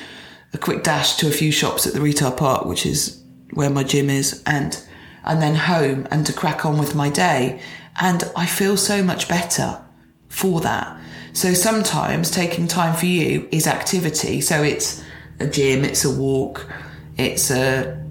a 0.53 0.59
quick 0.59 0.83
dash 0.83 1.17
to 1.17 1.29
a 1.29 1.33
few 1.33 1.51
shops 1.51 1.87
at 1.87 1.95
the 1.95 2.01
retail 2.01 2.33
park, 2.33 2.67
which 2.67 2.87
is 2.87 3.23
where 3.53 3.71
my 3.71 3.85
gym 3.85 4.11
is, 4.11 4.43
and 4.47 4.81
and 5.25 5.41
then 5.41 5.55
home 5.55 6.07
and 6.11 6.27
to 6.27 6.33
crack 6.33 6.67
on 6.67 6.79
with 6.79 6.95
my 6.95 7.09
day. 7.09 7.61
And 8.01 8.25
I 8.37 8.47
feel 8.47 8.77
so 8.77 9.03
much 9.03 9.29
better 9.29 9.81
for 10.29 10.61
that. 10.61 11.01
So 11.33 11.55
sometimes 11.55 12.31
taking 12.31 12.69
time 12.69 12.95
for 12.95 13.07
you 13.07 13.49
is 13.51 13.67
activity. 13.67 14.41
So 14.41 14.63
it's 14.63 15.03
a 15.41 15.47
gym, 15.47 15.85
it's 15.85 16.05
a 16.05 16.11
walk, 16.11 16.67
it's 17.17 17.51
a 17.51 18.05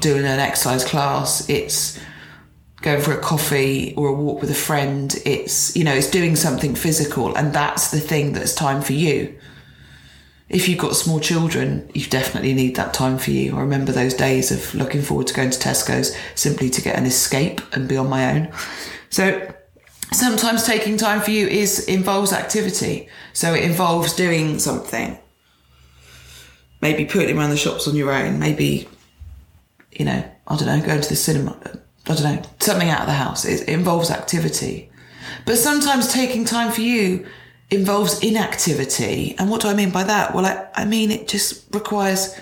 doing 0.00 0.24
an 0.24 0.38
exercise 0.38 0.84
class, 0.84 1.48
it's 1.48 1.98
going 2.80 3.00
for 3.00 3.12
a 3.12 3.20
coffee 3.20 3.94
or 3.96 4.08
a 4.08 4.14
walk 4.14 4.40
with 4.40 4.50
a 4.50 4.54
friend. 4.54 5.14
It's, 5.24 5.76
you 5.76 5.84
know, 5.84 5.94
it's 5.94 6.10
doing 6.10 6.36
something 6.36 6.74
physical. 6.74 7.34
And 7.36 7.52
that's 7.52 7.90
the 7.90 8.00
thing 8.00 8.32
that's 8.32 8.54
time 8.54 8.82
for 8.82 8.92
you. 8.92 9.38
If 10.48 10.68
you've 10.68 10.78
got 10.78 10.96
small 10.96 11.20
children, 11.20 11.90
you 11.92 12.06
definitely 12.06 12.54
need 12.54 12.76
that 12.76 12.94
time 12.94 13.18
for 13.18 13.32
you. 13.32 13.56
I 13.56 13.60
remember 13.60 13.92
those 13.92 14.14
days 14.14 14.50
of 14.50 14.74
looking 14.74 15.02
forward 15.02 15.26
to 15.26 15.34
going 15.34 15.50
to 15.50 15.58
Tesco's 15.58 16.16
simply 16.34 16.70
to 16.70 16.80
get 16.80 16.96
an 16.96 17.04
escape 17.04 17.60
and 17.74 17.88
be 17.88 17.98
on 17.98 18.08
my 18.08 18.34
own. 18.34 18.52
So 19.10 19.52
sometimes 20.12 20.64
taking 20.64 20.96
time 20.96 21.20
for 21.20 21.32
you 21.32 21.46
is 21.46 21.86
involves 21.86 22.32
activity. 22.32 23.08
So 23.34 23.52
it 23.52 23.64
involves 23.64 24.14
doing 24.14 24.58
something. 24.58 25.18
Maybe 26.80 27.04
putting 27.04 27.36
around 27.36 27.50
the 27.50 27.56
shops 27.56 27.86
on 27.86 27.96
your 27.96 28.10
own. 28.10 28.38
Maybe, 28.38 28.88
you 29.92 30.06
know, 30.06 30.24
I 30.46 30.56
don't 30.56 30.66
know, 30.66 30.86
going 30.86 31.02
to 31.02 31.08
the 31.08 31.16
cinema. 31.16 31.58
I 32.08 32.14
don't 32.14 32.22
know, 32.22 32.42
something 32.60 32.88
out 32.88 33.02
of 33.02 33.06
the 33.06 33.12
house. 33.12 33.44
It 33.44 33.68
involves 33.68 34.10
activity. 34.10 34.90
But 35.44 35.58
sometimes 35.58 36.12
taking 36.12 36.44
time 36.44 36.72
for 36.72 36.80
you 36.80 37.26
involves 37.70 38.20
inactivity. 38.20 39.36
And 39.38 39.50
what 39.50 39.60
do 39.60 39.68
I 39.68 39.74
mean 39.74 39.90
by 39.90 40.04
that? 40.04 40.34
Well, 40.34 40.46
I, 40.46 40.66
I 40.74 40.84
mean, 40.84 41.10
it 41.10 41.28
just 41.28 41.64
requires 41.74 42.34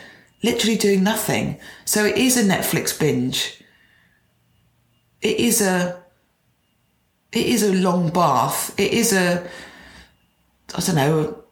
literally 0.42 0.76
doing 0.76 1.02
nothing. 1.02 1.58
So 1.85 2.04
it 2.04 2.16
is 2.16 2.37
a 2.37 2.44
Netflix 2.44 2.99
binge. 2.99 3.61
It 5.20 5.38
is 5.38 5.61
a 5.61 6.02
it 7.32 7.46
is 7.46 7.62
a 7.62 7.75
long 7.75 8.11
bath. 8.11 8.78
It 8.78 8.92
is 8.92 9.12
a, 9.12 9.46
I 10.75 10.80
don't 10.80 10.96
know, 10.96 11.44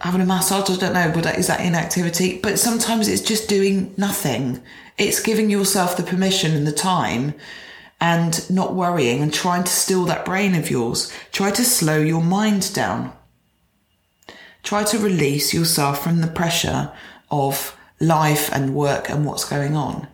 having 0.00 0.20
a 0.20 0.26
massage. 0.26 0.70
I 0.70 0.76
don't 0.76 0.94
know, 0.94 1.10
but 1.14 1.38
is 1.38 1.46
that 1.46 1.60
inactivity? 1.60 2.38
But 2.38 2.58
sometimes 2.58 3.08
it's 3.08 3.22
just 3.22 3.48
doing 3.48 3.94
nothing. 3.96 4.62
It's 4.98 5.22
giving 5.22 5.50
yourself 5.50 5.96
the 5.96 6.02
permission 6.02 6.54
and 6.54 6.66
the 6.66 6.72
time 6.72 7.34
and 8.00 8.48
not 8.50 8.74
worrying 8.74 9.22
and 9.22 9.32
trying 9.32 9.64
to 9.64 9.72
still 9.72 10.04
that 10.04 10.24
brain 10.24 10.54
of 10.54 10.70
yours. 10.70 11.12
Try 11.32 11.50
to 11.50 11.64
slow 11.64 11.98
your 11.98 12.22
mind 12.22 12.74
down. 12.74 13.12
Try 14.62 14.84
to 14.84 14.98
release 14.98 15.54
yourself 15.54 16.02
from 16.02 16.20
the 16.20 16.26
pressure 16.26 16.92
of 17.30 17.76
life 18.00 18.52
and 18.52 18.74
work 18.74 19.08
and 19.08 19.24
what's 19.24 19.48
going 19.48 19.76
on. 19.76 20.08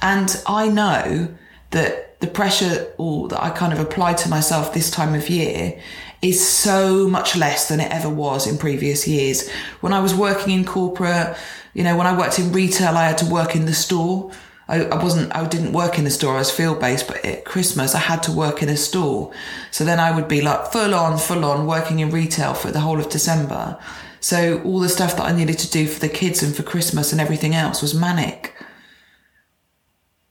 And 0.00 0.42
I 0.46 0.68
know 0.68 1.28
that 1.70 2.20
the 2.20 2.26
pressure 2.28 2.68
that 2.98 3.38
I 3.40 3.50
kind 3.50 3.72
of 3.72 3.80
apply 3.80 4.14
to 4.14 4.28
myself 4.28 4.72
this 4.72 4.90
time 4.90 5.14
of 5.14 5.28
year 5.28 5.80
is 6.22 6.46
so 6.46 7.08
much 7.08 7.36
less 7.36 7.68
than 7.68 7.80
it 7.80 7.90
ever 7.90 8.08
was 8.08 8.46
in 8.46 8.56
previous 8.56 9.08
years. 9.08 9.50
When 9.80 9.92
I 9.92 9.98
was 9.98 10.14
working 10.14 10.54
in 10.54 10.64
corporate, 10.64 11.36
you 11.74 11.82
know, 11.82 11.96
when 11.96 12.06
I 12.06 12.16
worked 12.16 12.38
in 12.38 12.52
retail, 12.52 12.96
I 12.96 13.08
had 13.08 13.18
to 13.18 13.26
work 13.26 13.56
in 13.56 13.66
the 13.66 13.74
store. 13.74 14.30
I, 14.68 14.84
I 14.84 15.02
wasn't, 15.02 15.34
I 15.34 15.44
didn't 15.48 15.72
work 15.72 15.98
in 15.98 16.04
the 16.04 16.10
store. 16.10 16.36
I 16.36 16.38
was 16.38 16.50
field 16.50 16.80
based, 16.80 17.08
but 17.08 17.24
at 17.24 17.44
Christmas 17.44 17.96
I 17.96 17.98
had 17.98 18.22
to 18.24 18.32
work 18.32 18.62
in 18.62 18.68
a 18.68 18.76
store. 18.76 19.32
So 19.72 19.84
then 19.84 19.98
I 19.98 20.14
would 20.14 20.28
be 20.28 20.40
like 20.40 20.70
full 20.70 20.94
on, 20.94 21.18
full 21.18 21.44
on 21.44 21.66
working 21.66 21.98
in 21.98 22.10
retail 22.10 22.54
for 22.54 22.70
the 22.70 22.80
whole 22.80 23.00
of 23.00 23.10
December. 23.10 23.78
So 24.20 24.62
all 24.62 24.78
the 24.78 24.88
stuff 24.88 25.16
that 25.16 25.24
I 25.24 25.32
needed 25.32 25.58
to 25.58 25.70
do 25.70 25.88
for 25.88 25.98
the 25.98 26.08
kids 26.08 26.44
and 26.44 26.54
for 26.54 26.62
Christmas 26.62 27.10
and 27.10 27.20
everything 27.20 27.56
else 27.56 27.82
was 27.82 27.92
manic 27.92 28.51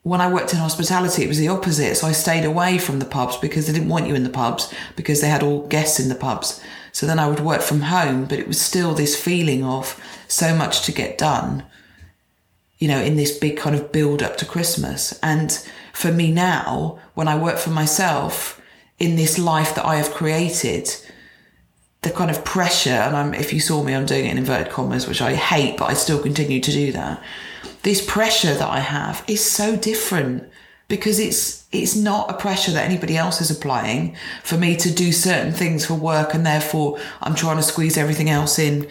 when 0.03 0.21
I 0.21 0.31
worked 0.31 0.53
in 0.53 0.59
hospitality, 0.59 1.23
it 1.23 1.27
was 1.27 1.37
the 1.37 1.47
opposite. 1.47 1.95
So 1.95 2.07
I 2.07 2.11
stayed 2.11 2.43
away 2.43 2.77
from 2.77 2.99
the 2.99 3.05
pubs 3.05 3.37
because 3.37 3.67
they 3.67 3.73
didn't 3.73 3.89
want 3.89 4.07
you 4.07 4.15
in 4.15 4.23
the 4.23 4.29
pubs 4.29 4.73
because 4.95 5.21
they 5.21 5.29
had 5.29 5.43
all 5.43 5.67
guests 5.67 5.99
in 5.99 6.09
the 6.09 6.15
pubs. 6.15 6.61
So 6.91 7.05
then 7.05 7.19
I 7.19 7.27
would 7.27 7.39
work 7.39 7.61
from 7.61 7.81
home, 7.81 8.25
but 8.25 8.39
it 8.39 8.47
was 8.47 8.59
still 8.59 8.93
this 8.93 9.21
feeling 9.21 9.63
of 9.63 10.01
so 10.27 10.55
much 10.55 10.81
to 10.83 10.91
get 10.91 11.17
done, 11.17 11.63
you 12.79 12.87
know, 12.87 12.99
in 12.99 13.15
this 13.15 13.37
big 13.37 13.57
kind 13.57 13.75
of 13.75 13.91
build 13.91 14.23
up 14.23 14.37
to 14.37 14.45
Christmas. 14.45 15.17
And 15.21 15.51
for 15.93 16.11
me 16.11 16.31
now, 16.31 16.99
when 17.13 17.27
I 17.27 17.37
work 17.37 17.59
for 17.59 17.69
myself 17.69 18.59
in 18.97 19.15
this 19.15 19.37
life 19.37 19.75
that 19.75 19.85
I 19.85 19.97
have 19.97 20.13
created, 20.13 20.89
the 22.01 22.11
kind 22.11 22.31
of 22.31 22.43
pressure, 22.43 22.89
and 22.89 23.15
I'm, 23.15 23.33
if 23.33 23.53
you 23.53 23.59
saw 23.59 23.83
me, 23.83 23.93
I'm 23.93 24.05
doing 24.05 24.25
it 24.25 24.31
in 24.31 24.37
inverted 24.37 24.71
commas, 24.71 25.07
which 25.07 25.21
I 25.21 25.35
hate, 25.35 25.77
but 25.77 25.89
I 25.89 25.93
still 25.93 26.21
continue 26.21 26.59
to 26.59 26.71
do 26.71 26.91
that 26.93 27.23
this 27.83 28.05
pressure 28.05 28.53
that 28.53 28.69
I 28.69 28.79
have 28.79 29.23
is 29.27 29.43
so 29.43 29.75
different 29.75 30.49
because 30.87 31.19
it's 31.19 31.65
it's 31.71 31.95
not 31.95 32.29
a 32.29 32.37
pressure 32.37 32.71
that 32.71 32.85
anybody 32.85 33.15
else 33.15 33.39
is 33.39 33.49
applying 33.49 34.15
for 34.43 34.57
me 34.57 34.75
to 34.75 34.91
do 34.91 35.11
certain 35.11 35.53
things 35.53 35.85
for 35.85 35.93
work 35.93 36.33
and 36.33 36.45
therefore 36.45 36.99
I'm 37.21 37.33
trying 37.33 37.57
to 37.57 37.63
squeeze 37.63 37.97
everything 37.97 38.29
else 38.29 38.59
in 38.59 38.87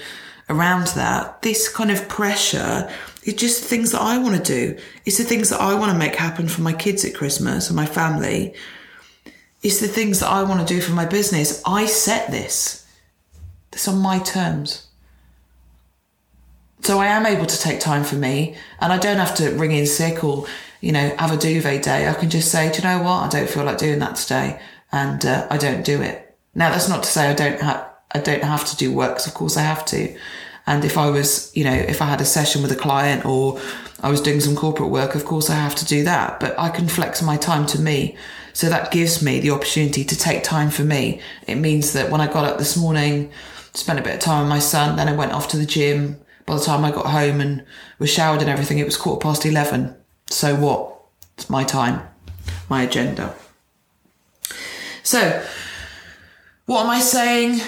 around 0.48 0.88
that. 0.88 1.42
This 1.42 1.68
kind 1.68 1.90
of 1.90 2.08
pressure 2.08 2.90
is 3.24 3.34
just 3.34 3.62
things 3.62 3.92
that 3.92 4.00
I 4.00 4.18
want 4.18 4.36
to 4.36 4.42
do. 4.42 4.80
It's 5.04 5.18
the 5.18 5.24
things 5.24 5.50
that 5.50 5.60
I 5.60 5.74
want 5.74 5.92
to 5.92 5.98
make 5.98 6.14
happen 6.14 6.48
for 6.48 6.62
my 6.62 6.72
kids 6.72 7.04
at 7.04 7.14
Christmas 7.14 7.68
and 7.68 7.76
my 7.76 7.86
family. 7.86 8.54
It's 9.62 9.80
the 9.80 9.88
things 9.88 10.20
that 10.20 10.30
I 10.30 10.42
want 10.42 10.66
to 10.66 10.74
do 10.74 10.80
for 10.80 10.92
my 10.92 11.04
business. 11.04 11.62
I 11.66 11.84
set 11.84 12.30
this. 12.30 12.79
It's 13.72 13.88
on 13.88 13.98
my 13.98 14.18
terms. 14.18 14.86
So 16.82 16.98
I 16.98 17.06
am 17.06 17.26
able 17.26 17.46
to 17.46 17.60
take 17.60 17.78
time 17.78 18.04
for 18.04 18.16
me 18.16 18.56
and 18.80 18.92
I 18.92 18.98
don't 18.98 19.18
have 19.18 19.34
to 19.36 19.50
ring 19.50 19.72
in 19.72 19.86
sick 19.86 20.24
or, 20.24 20.46
you 20.80 20.92
know, 20.92 21.14
have 21.18 21.30
a 21.30 21.36
duvet 21.36 21.82
day. 21.82 22.08
I 22.08 22.14
can 22.14 22.30
just 22.30 22.50
say, 22.50 22.70
do 22.70 22.78
you 22.78 22.84
know 22.84 23.02
what? 23.02 23.26
I 23.26 23.28
don't 23.28 23.50
feel 23.50 23.64
like 23.64 23.78
doing 23.78 23.98
that 23.98 24.16
today 24.16 24.60
and 24.90 25.24
uh, 25.24 25.46
I 25.50 25.58
don't 25.58 25.84
do 25.84 26.00
it. 26.00 26.36
Now 26.54 26.70
that's 26.70 26.88
not 26.88 27.02
to 27.02 27.08
say 27.08 27.28
I 27.28 27.34
don't 27.34 27.60
have, 27.60 27.88
I 28.12 28.18
don't 28.18 28.42
have 28.42 28.64
to 28.70 28.76
do 28.76 28.92
work 28.92 29.10
because 29.10 29.26
of 29.26 29.34
course 29.34 29.56
I 29.56 29.62
have 29.62 29.84
to. 29.86 30.16
And 30.66 30.84
if 30.84 30.96
I 30.96 31.10
was, 31.10 31.54
you 31.54 31.64
know, 31.64 31.72
if 31.72 32.00
I 32.00 32.06
had 32.06 32.20
a 32.20 32.24
session 32.24 32.62
with 32.62 32.72
a 32.72 32.76
client 32.76 33.24
or 33.26 33.60
I 34.02 34.10
was 34.10 34.20
doing 34.20 34.40
some 34.40 34.56
corporate 34.56 34.90
work, 34.90 35.14
of 35.14 35.24
course 35.24 35.50
I 35.50 35.54
have 35.54 35.74
to 35.76 35.84
do 35.84 36.04
that, 36.04 36.40
but 36.40 36.58
I 36.58 36.70
can 36.70 36.88
flex 36.88 37.22
my 37.22 37.36
time 37.36 37.66
to 37.66 37.80
me. 37.80 38.16
So 38.52 38.68
that 38.68 38.90
gives 38.90 39.22
me 39.22 39.40
the 39.40 39.50
opportunity 39.50 40.04
to 40.04 40.18
take 40.18 40.42
time 40.42 40.70
for 40.70 40.82
me. 40.82 41.20
It 41.46 41.56
means 41.56 41.92
that 41.92 42.10
when 42.10 42.20
I 42.20 42.26
got 42.26 42.44
up 42.44 42.58
this 42.58 42.76
morning, 42.76 43.30
spent 43.80 43.98
a 43.98 44.02
bit 44.02 44.14
of 44.14 44.20
time 44.20 44.42
with 44.42 44.48
my 44.48 44.58
son, 44.58 44.96
then 44.96 45.08
I 45.08 45.12
went 45.12 45.32
off 45.32 45.48
to 45.48 45.56
the 45.56 45.66
gym, 45.66 46.20
by 46.46 46.56
the 46.56 46.64
time 46.64 46.84
I 46.84 46.90
got 46.90 47.06
home 47.06 47.40
and 47.40 47.64
was 47.98 48.10
showered 48.10 48.40
and 48.40 48.50
everything, 48.50 48.78
it 48.78 48.84
was 48.84 48.96
quarter 48.96 49.20
past 49.20 49.46
11. 49.46 49.94
So 50.30 50.56
what? 50.56 50.96
It's 51.36 51.48
my 51.48 51.64
time, 51.64 52.02
my 52.68 52.82
agenda. 52.82 53.34
So, 55.02 55.44
what 56.66 56.84
am 56.84 56.90
I 56.90 57.00
saying? 57.00 57.60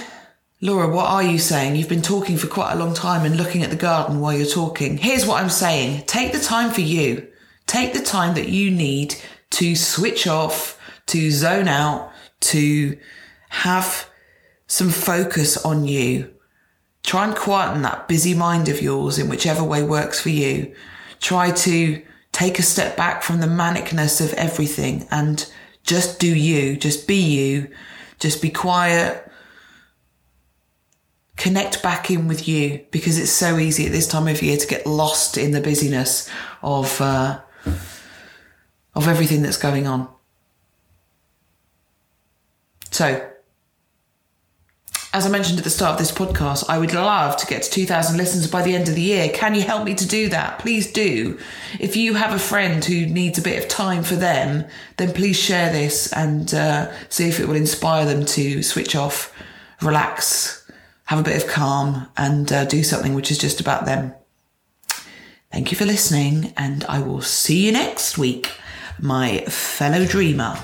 Laura, 0.61 0.89
what 0.89 1.07
are 1.07 1.23
you 1.23 1.39
saying? 1.39 1.77
You've 1.77 1.89
been 1.89 2.03
talking 2.03 2.37
for 2.37 2.47
quite 2.47 2.73
a 2.73 2.77
long 2.77 2.95
time 2.95 3.25
and 3.25 3.37
looking 3.37 3.63
at 3.63 3.71
the 3.71 3.77
garden 3.77 4.21
while 4.21 4.33
you're 4.33 4.47
talking. 4.47 4.99
Here's 4.99 5.27
what 5.27 5.43
I'm 5.43 5.51
saying 5.51 6.05
take 6.07 6.33
the 6.33 6.41
time 6.41 6.71
for 6.71 6.83
you. 6.83 7.29
Take 7.67 7.95
the 7.95 8.03
time 8.03 8.35
that 8.35 8.49
you 8.49 8.71
need 8.71 9.15
to 9.51 9.77
switch 9.77 10.27
off, 10.27 10.79
to 11.07 11.31
zone 11.31 11.69
out, 11.69 12.13
to 12.41 12.99
have 13.49 14.09
some 14.73 14.91
focus 14.91 15.57
on 15.65 15.85
you 15.87 16.33
Try 17.03 17.27
and 17.27 17.37
quieten 17.37 17.83
that 17.83 18.07
busy 18.07 18.35
mind 18.35 18.69
of 18.69 18.81
yours 18.81 19.19
in 19.19 19.29
whichever 19.29 19.65
way 19.65 19.83
works 19.83 20.21
for 20.21 20.29
you. 20.29 20.75
Try 21.21 21.51
to 21.51 22.03
take 22.31 22.59
a 22.59 22.63
step 22.63 22.97
back 22.97 23.23
from 23.23 23.41
the 23.41 23.47
manicness 23.47 24.25
of 24.25 24.33
everything 24.35 25.07
and 25.11 25.51
just 25.83 26.21
do 26.21 26.35
you, 26.35 26.77
just 26.77 27.09
be 27.09 27.17
you, 27.17 27.69
just 28.21 28.41
be 28.41 28.51
quiet, 28.51 29.29
connect 31.37 31.83
back 31.83 32.09
in 32.09 32.29
with 32.29 32.47
you 32.47 32.87
because 32.93 33.19
it's 33.19 33.33
so 33.33 33.59
easy 33.59 33.87
at 33.87 33.93
this 33.93 34.07
time 34.07 34.29
of 34.29 34.41
year 34.41 34.57
to 34.57 34.67
get 34.67 34.87
lost 34.87 35.37
in 35.37 35.51
the 35.51 35.61
busyness 35.61 36.31
of 36.63 37.01
uh, 37.01 37.41
of 38.95 39.09
everything 39.09 39.43
that's 39.43 39.57
going 39.57 39.89
on. 39.89 40.09
So, 42.93 43.32
as 45.15 45.27
I 45.27 45.29
mentioned 45.29 45.59
at 45.59 45.65
the 45.65 45.71
start 45.71 45.93
of 45.93 45.99
this 45.99 46.11
podcast, 46.11 46.65
I 46.71 46.79
would 46.79 46.95
love 46.95 47.37
to 47.37 47.47
get 47.47 47.63
to 47.65 47.71
2,000 47.71 48.17
listeners 48.17 48.51
by 48.51 48.63
the 48.63 48.75
end 48.75 48.89
of 48.89 48.95
the 48.95 49.03
year. 49.03 49.29
Can 49.29 49.55
you 49.55 49.61
help 49.61 49.85
me 49.85 49.95
to 49.95 50.09
do 50.09 50.31
that? 50.31 50.59
Please 50.59 50.91
do. 50.91 51.39
If 51.79 51.97
you 51.97 52.15
have 52.15 52.33
a 52.33 52.39
friend 52.39 52.83
who 52.83 53.05
needs 53.05 53.37
a 53.37 53.43
bit 53.43 53.63
of 53.63 53.69
time 53.69 54.05
for 54.05 54.15
them, 54.15 54.65
then 54.97 55.13
please 55.13 55.39
share 55.39 55.71
this 55.71 56.11
and 56.15 56.55
uh, 56.55 56.91
see 57.11 57.29
if 57.29 57.41
it 57.41 57.47
will 57.47 57.57
inspire 57.57 58.07
them 58.07 58.25
to 58.25 58.63
switch 58.63 58.97
off, 58.97 59.35
relax, 59.83 60.67
have 61.05 61.21
a 61.21 61.23
bit 61.23 61.43
of 61.43 61.49
calm, 61.49 62.09
and 62.17 62.51
uh, 62.51 62.65
do 62.65 62.83
something 62.83 63.13
which 63.13 63.31
is 63.31 63.37
just 63.37 63.61
about 63.61 63.85
them. 63.85 64.15
Thank 65.51 65.71
you 65.71 65.77
for 65.77 65.85
listening, 65.85 66.55
and 66.57 66.85
I 66.85 67.01
will 67.01 67.21
see 67.21 67.67
you 67.67 67.73
next 67.73 68.17
week, 68.17 68.51
my 68.99 69.41
fellow 69.41 70.07
dreamer. 70.07 70.57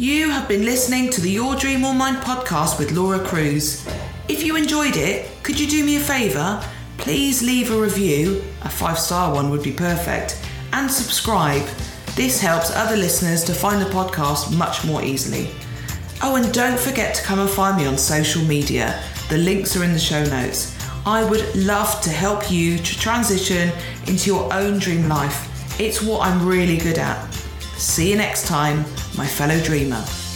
You 0.00 0.30
have 0.30 0.46
been 0.46 0.64
listening 0.64 1.10
to 1.10 1.20
the 1.20 1.28
Your 1.28 1.56
Dream 1.56 1.84
or 1.84 1.92
Mine 1.92 2.18
podcast 2.18 2.78
with 2.78 2.92
Laura 2.92 3.18
Cruz. 3.18 3.84
If 4.28 4.44
you 4.44 4.54
enjoyed 4.54 4.96
it, 4.96 5.28
could 5.42 5.58
you 5.58 5.66
do 5.66 5.84
me 5.84 5.96
a 5.96 6.00
favour? 6.00 6.62
Please 6.98 7.42
leave 7.42 7.72
a 7.72 7.80
review, 7.80 8.44
a 8.62 8.68
five 8.68 8.96
star 8.96 9.34
one 9.34 9.50
would 9.50 9.64
be 9.64 9.72
perfect, 9.72 10.40
and 10.72 10.88
subscribe. 10.88 11.66
This 12.14 12.40
helps 12.40 12.70
other 12.76 12.96
listeners 12.96 13.42
to 13.42 13.52
find 13.52 13.82
the 13.82 13.90
podcast 13.90 14.56
much 14.56 14.84
more 14.84 15.02
easily. 15.02 15.50
Oh, 16.22 16.36
and 16.36 16.54
don't 16.54 16.78
forget 16.78 17.12
to 17.16 17.24
come 17.24 17.40
and 17.40 17.50
find 17.50 17.76
me 17.76 17.86
on 17.86 17.98
social 17.98 18.44
media. 18.44 19.02
The 19.28 19.38
links 19.38 19.76
are 19.76 19.82
in 19.82 19.94
the 19.94 19.98
show 19.98 20.24
notes. 20.26 20.78
I 21.06 21.28
would 21.28 21.56
love 21.56 22.00
to 22.02 22.10
help 22.10 22.52
you 22.52 22.78
to 22.78 22.98
transition 23.00 23.72
into 24.06 24.30
your 24.30 24.54
own 24.54 24.78
dream 24.78 25.08
life. 25.08 25.80
It's 25.80 26.00
what 26.00 26.24
I'm 26.24 26.46
really 26.46 26.76
good 26.76 26.98
at. 26.98 27.20
See 27.78 28.10
you 28.10 28.16
next 28.16 28.46
time, 28.46 28.84
my 29.18 29.26
fellow 29.26 29.60
dreamer. 29.60 30.27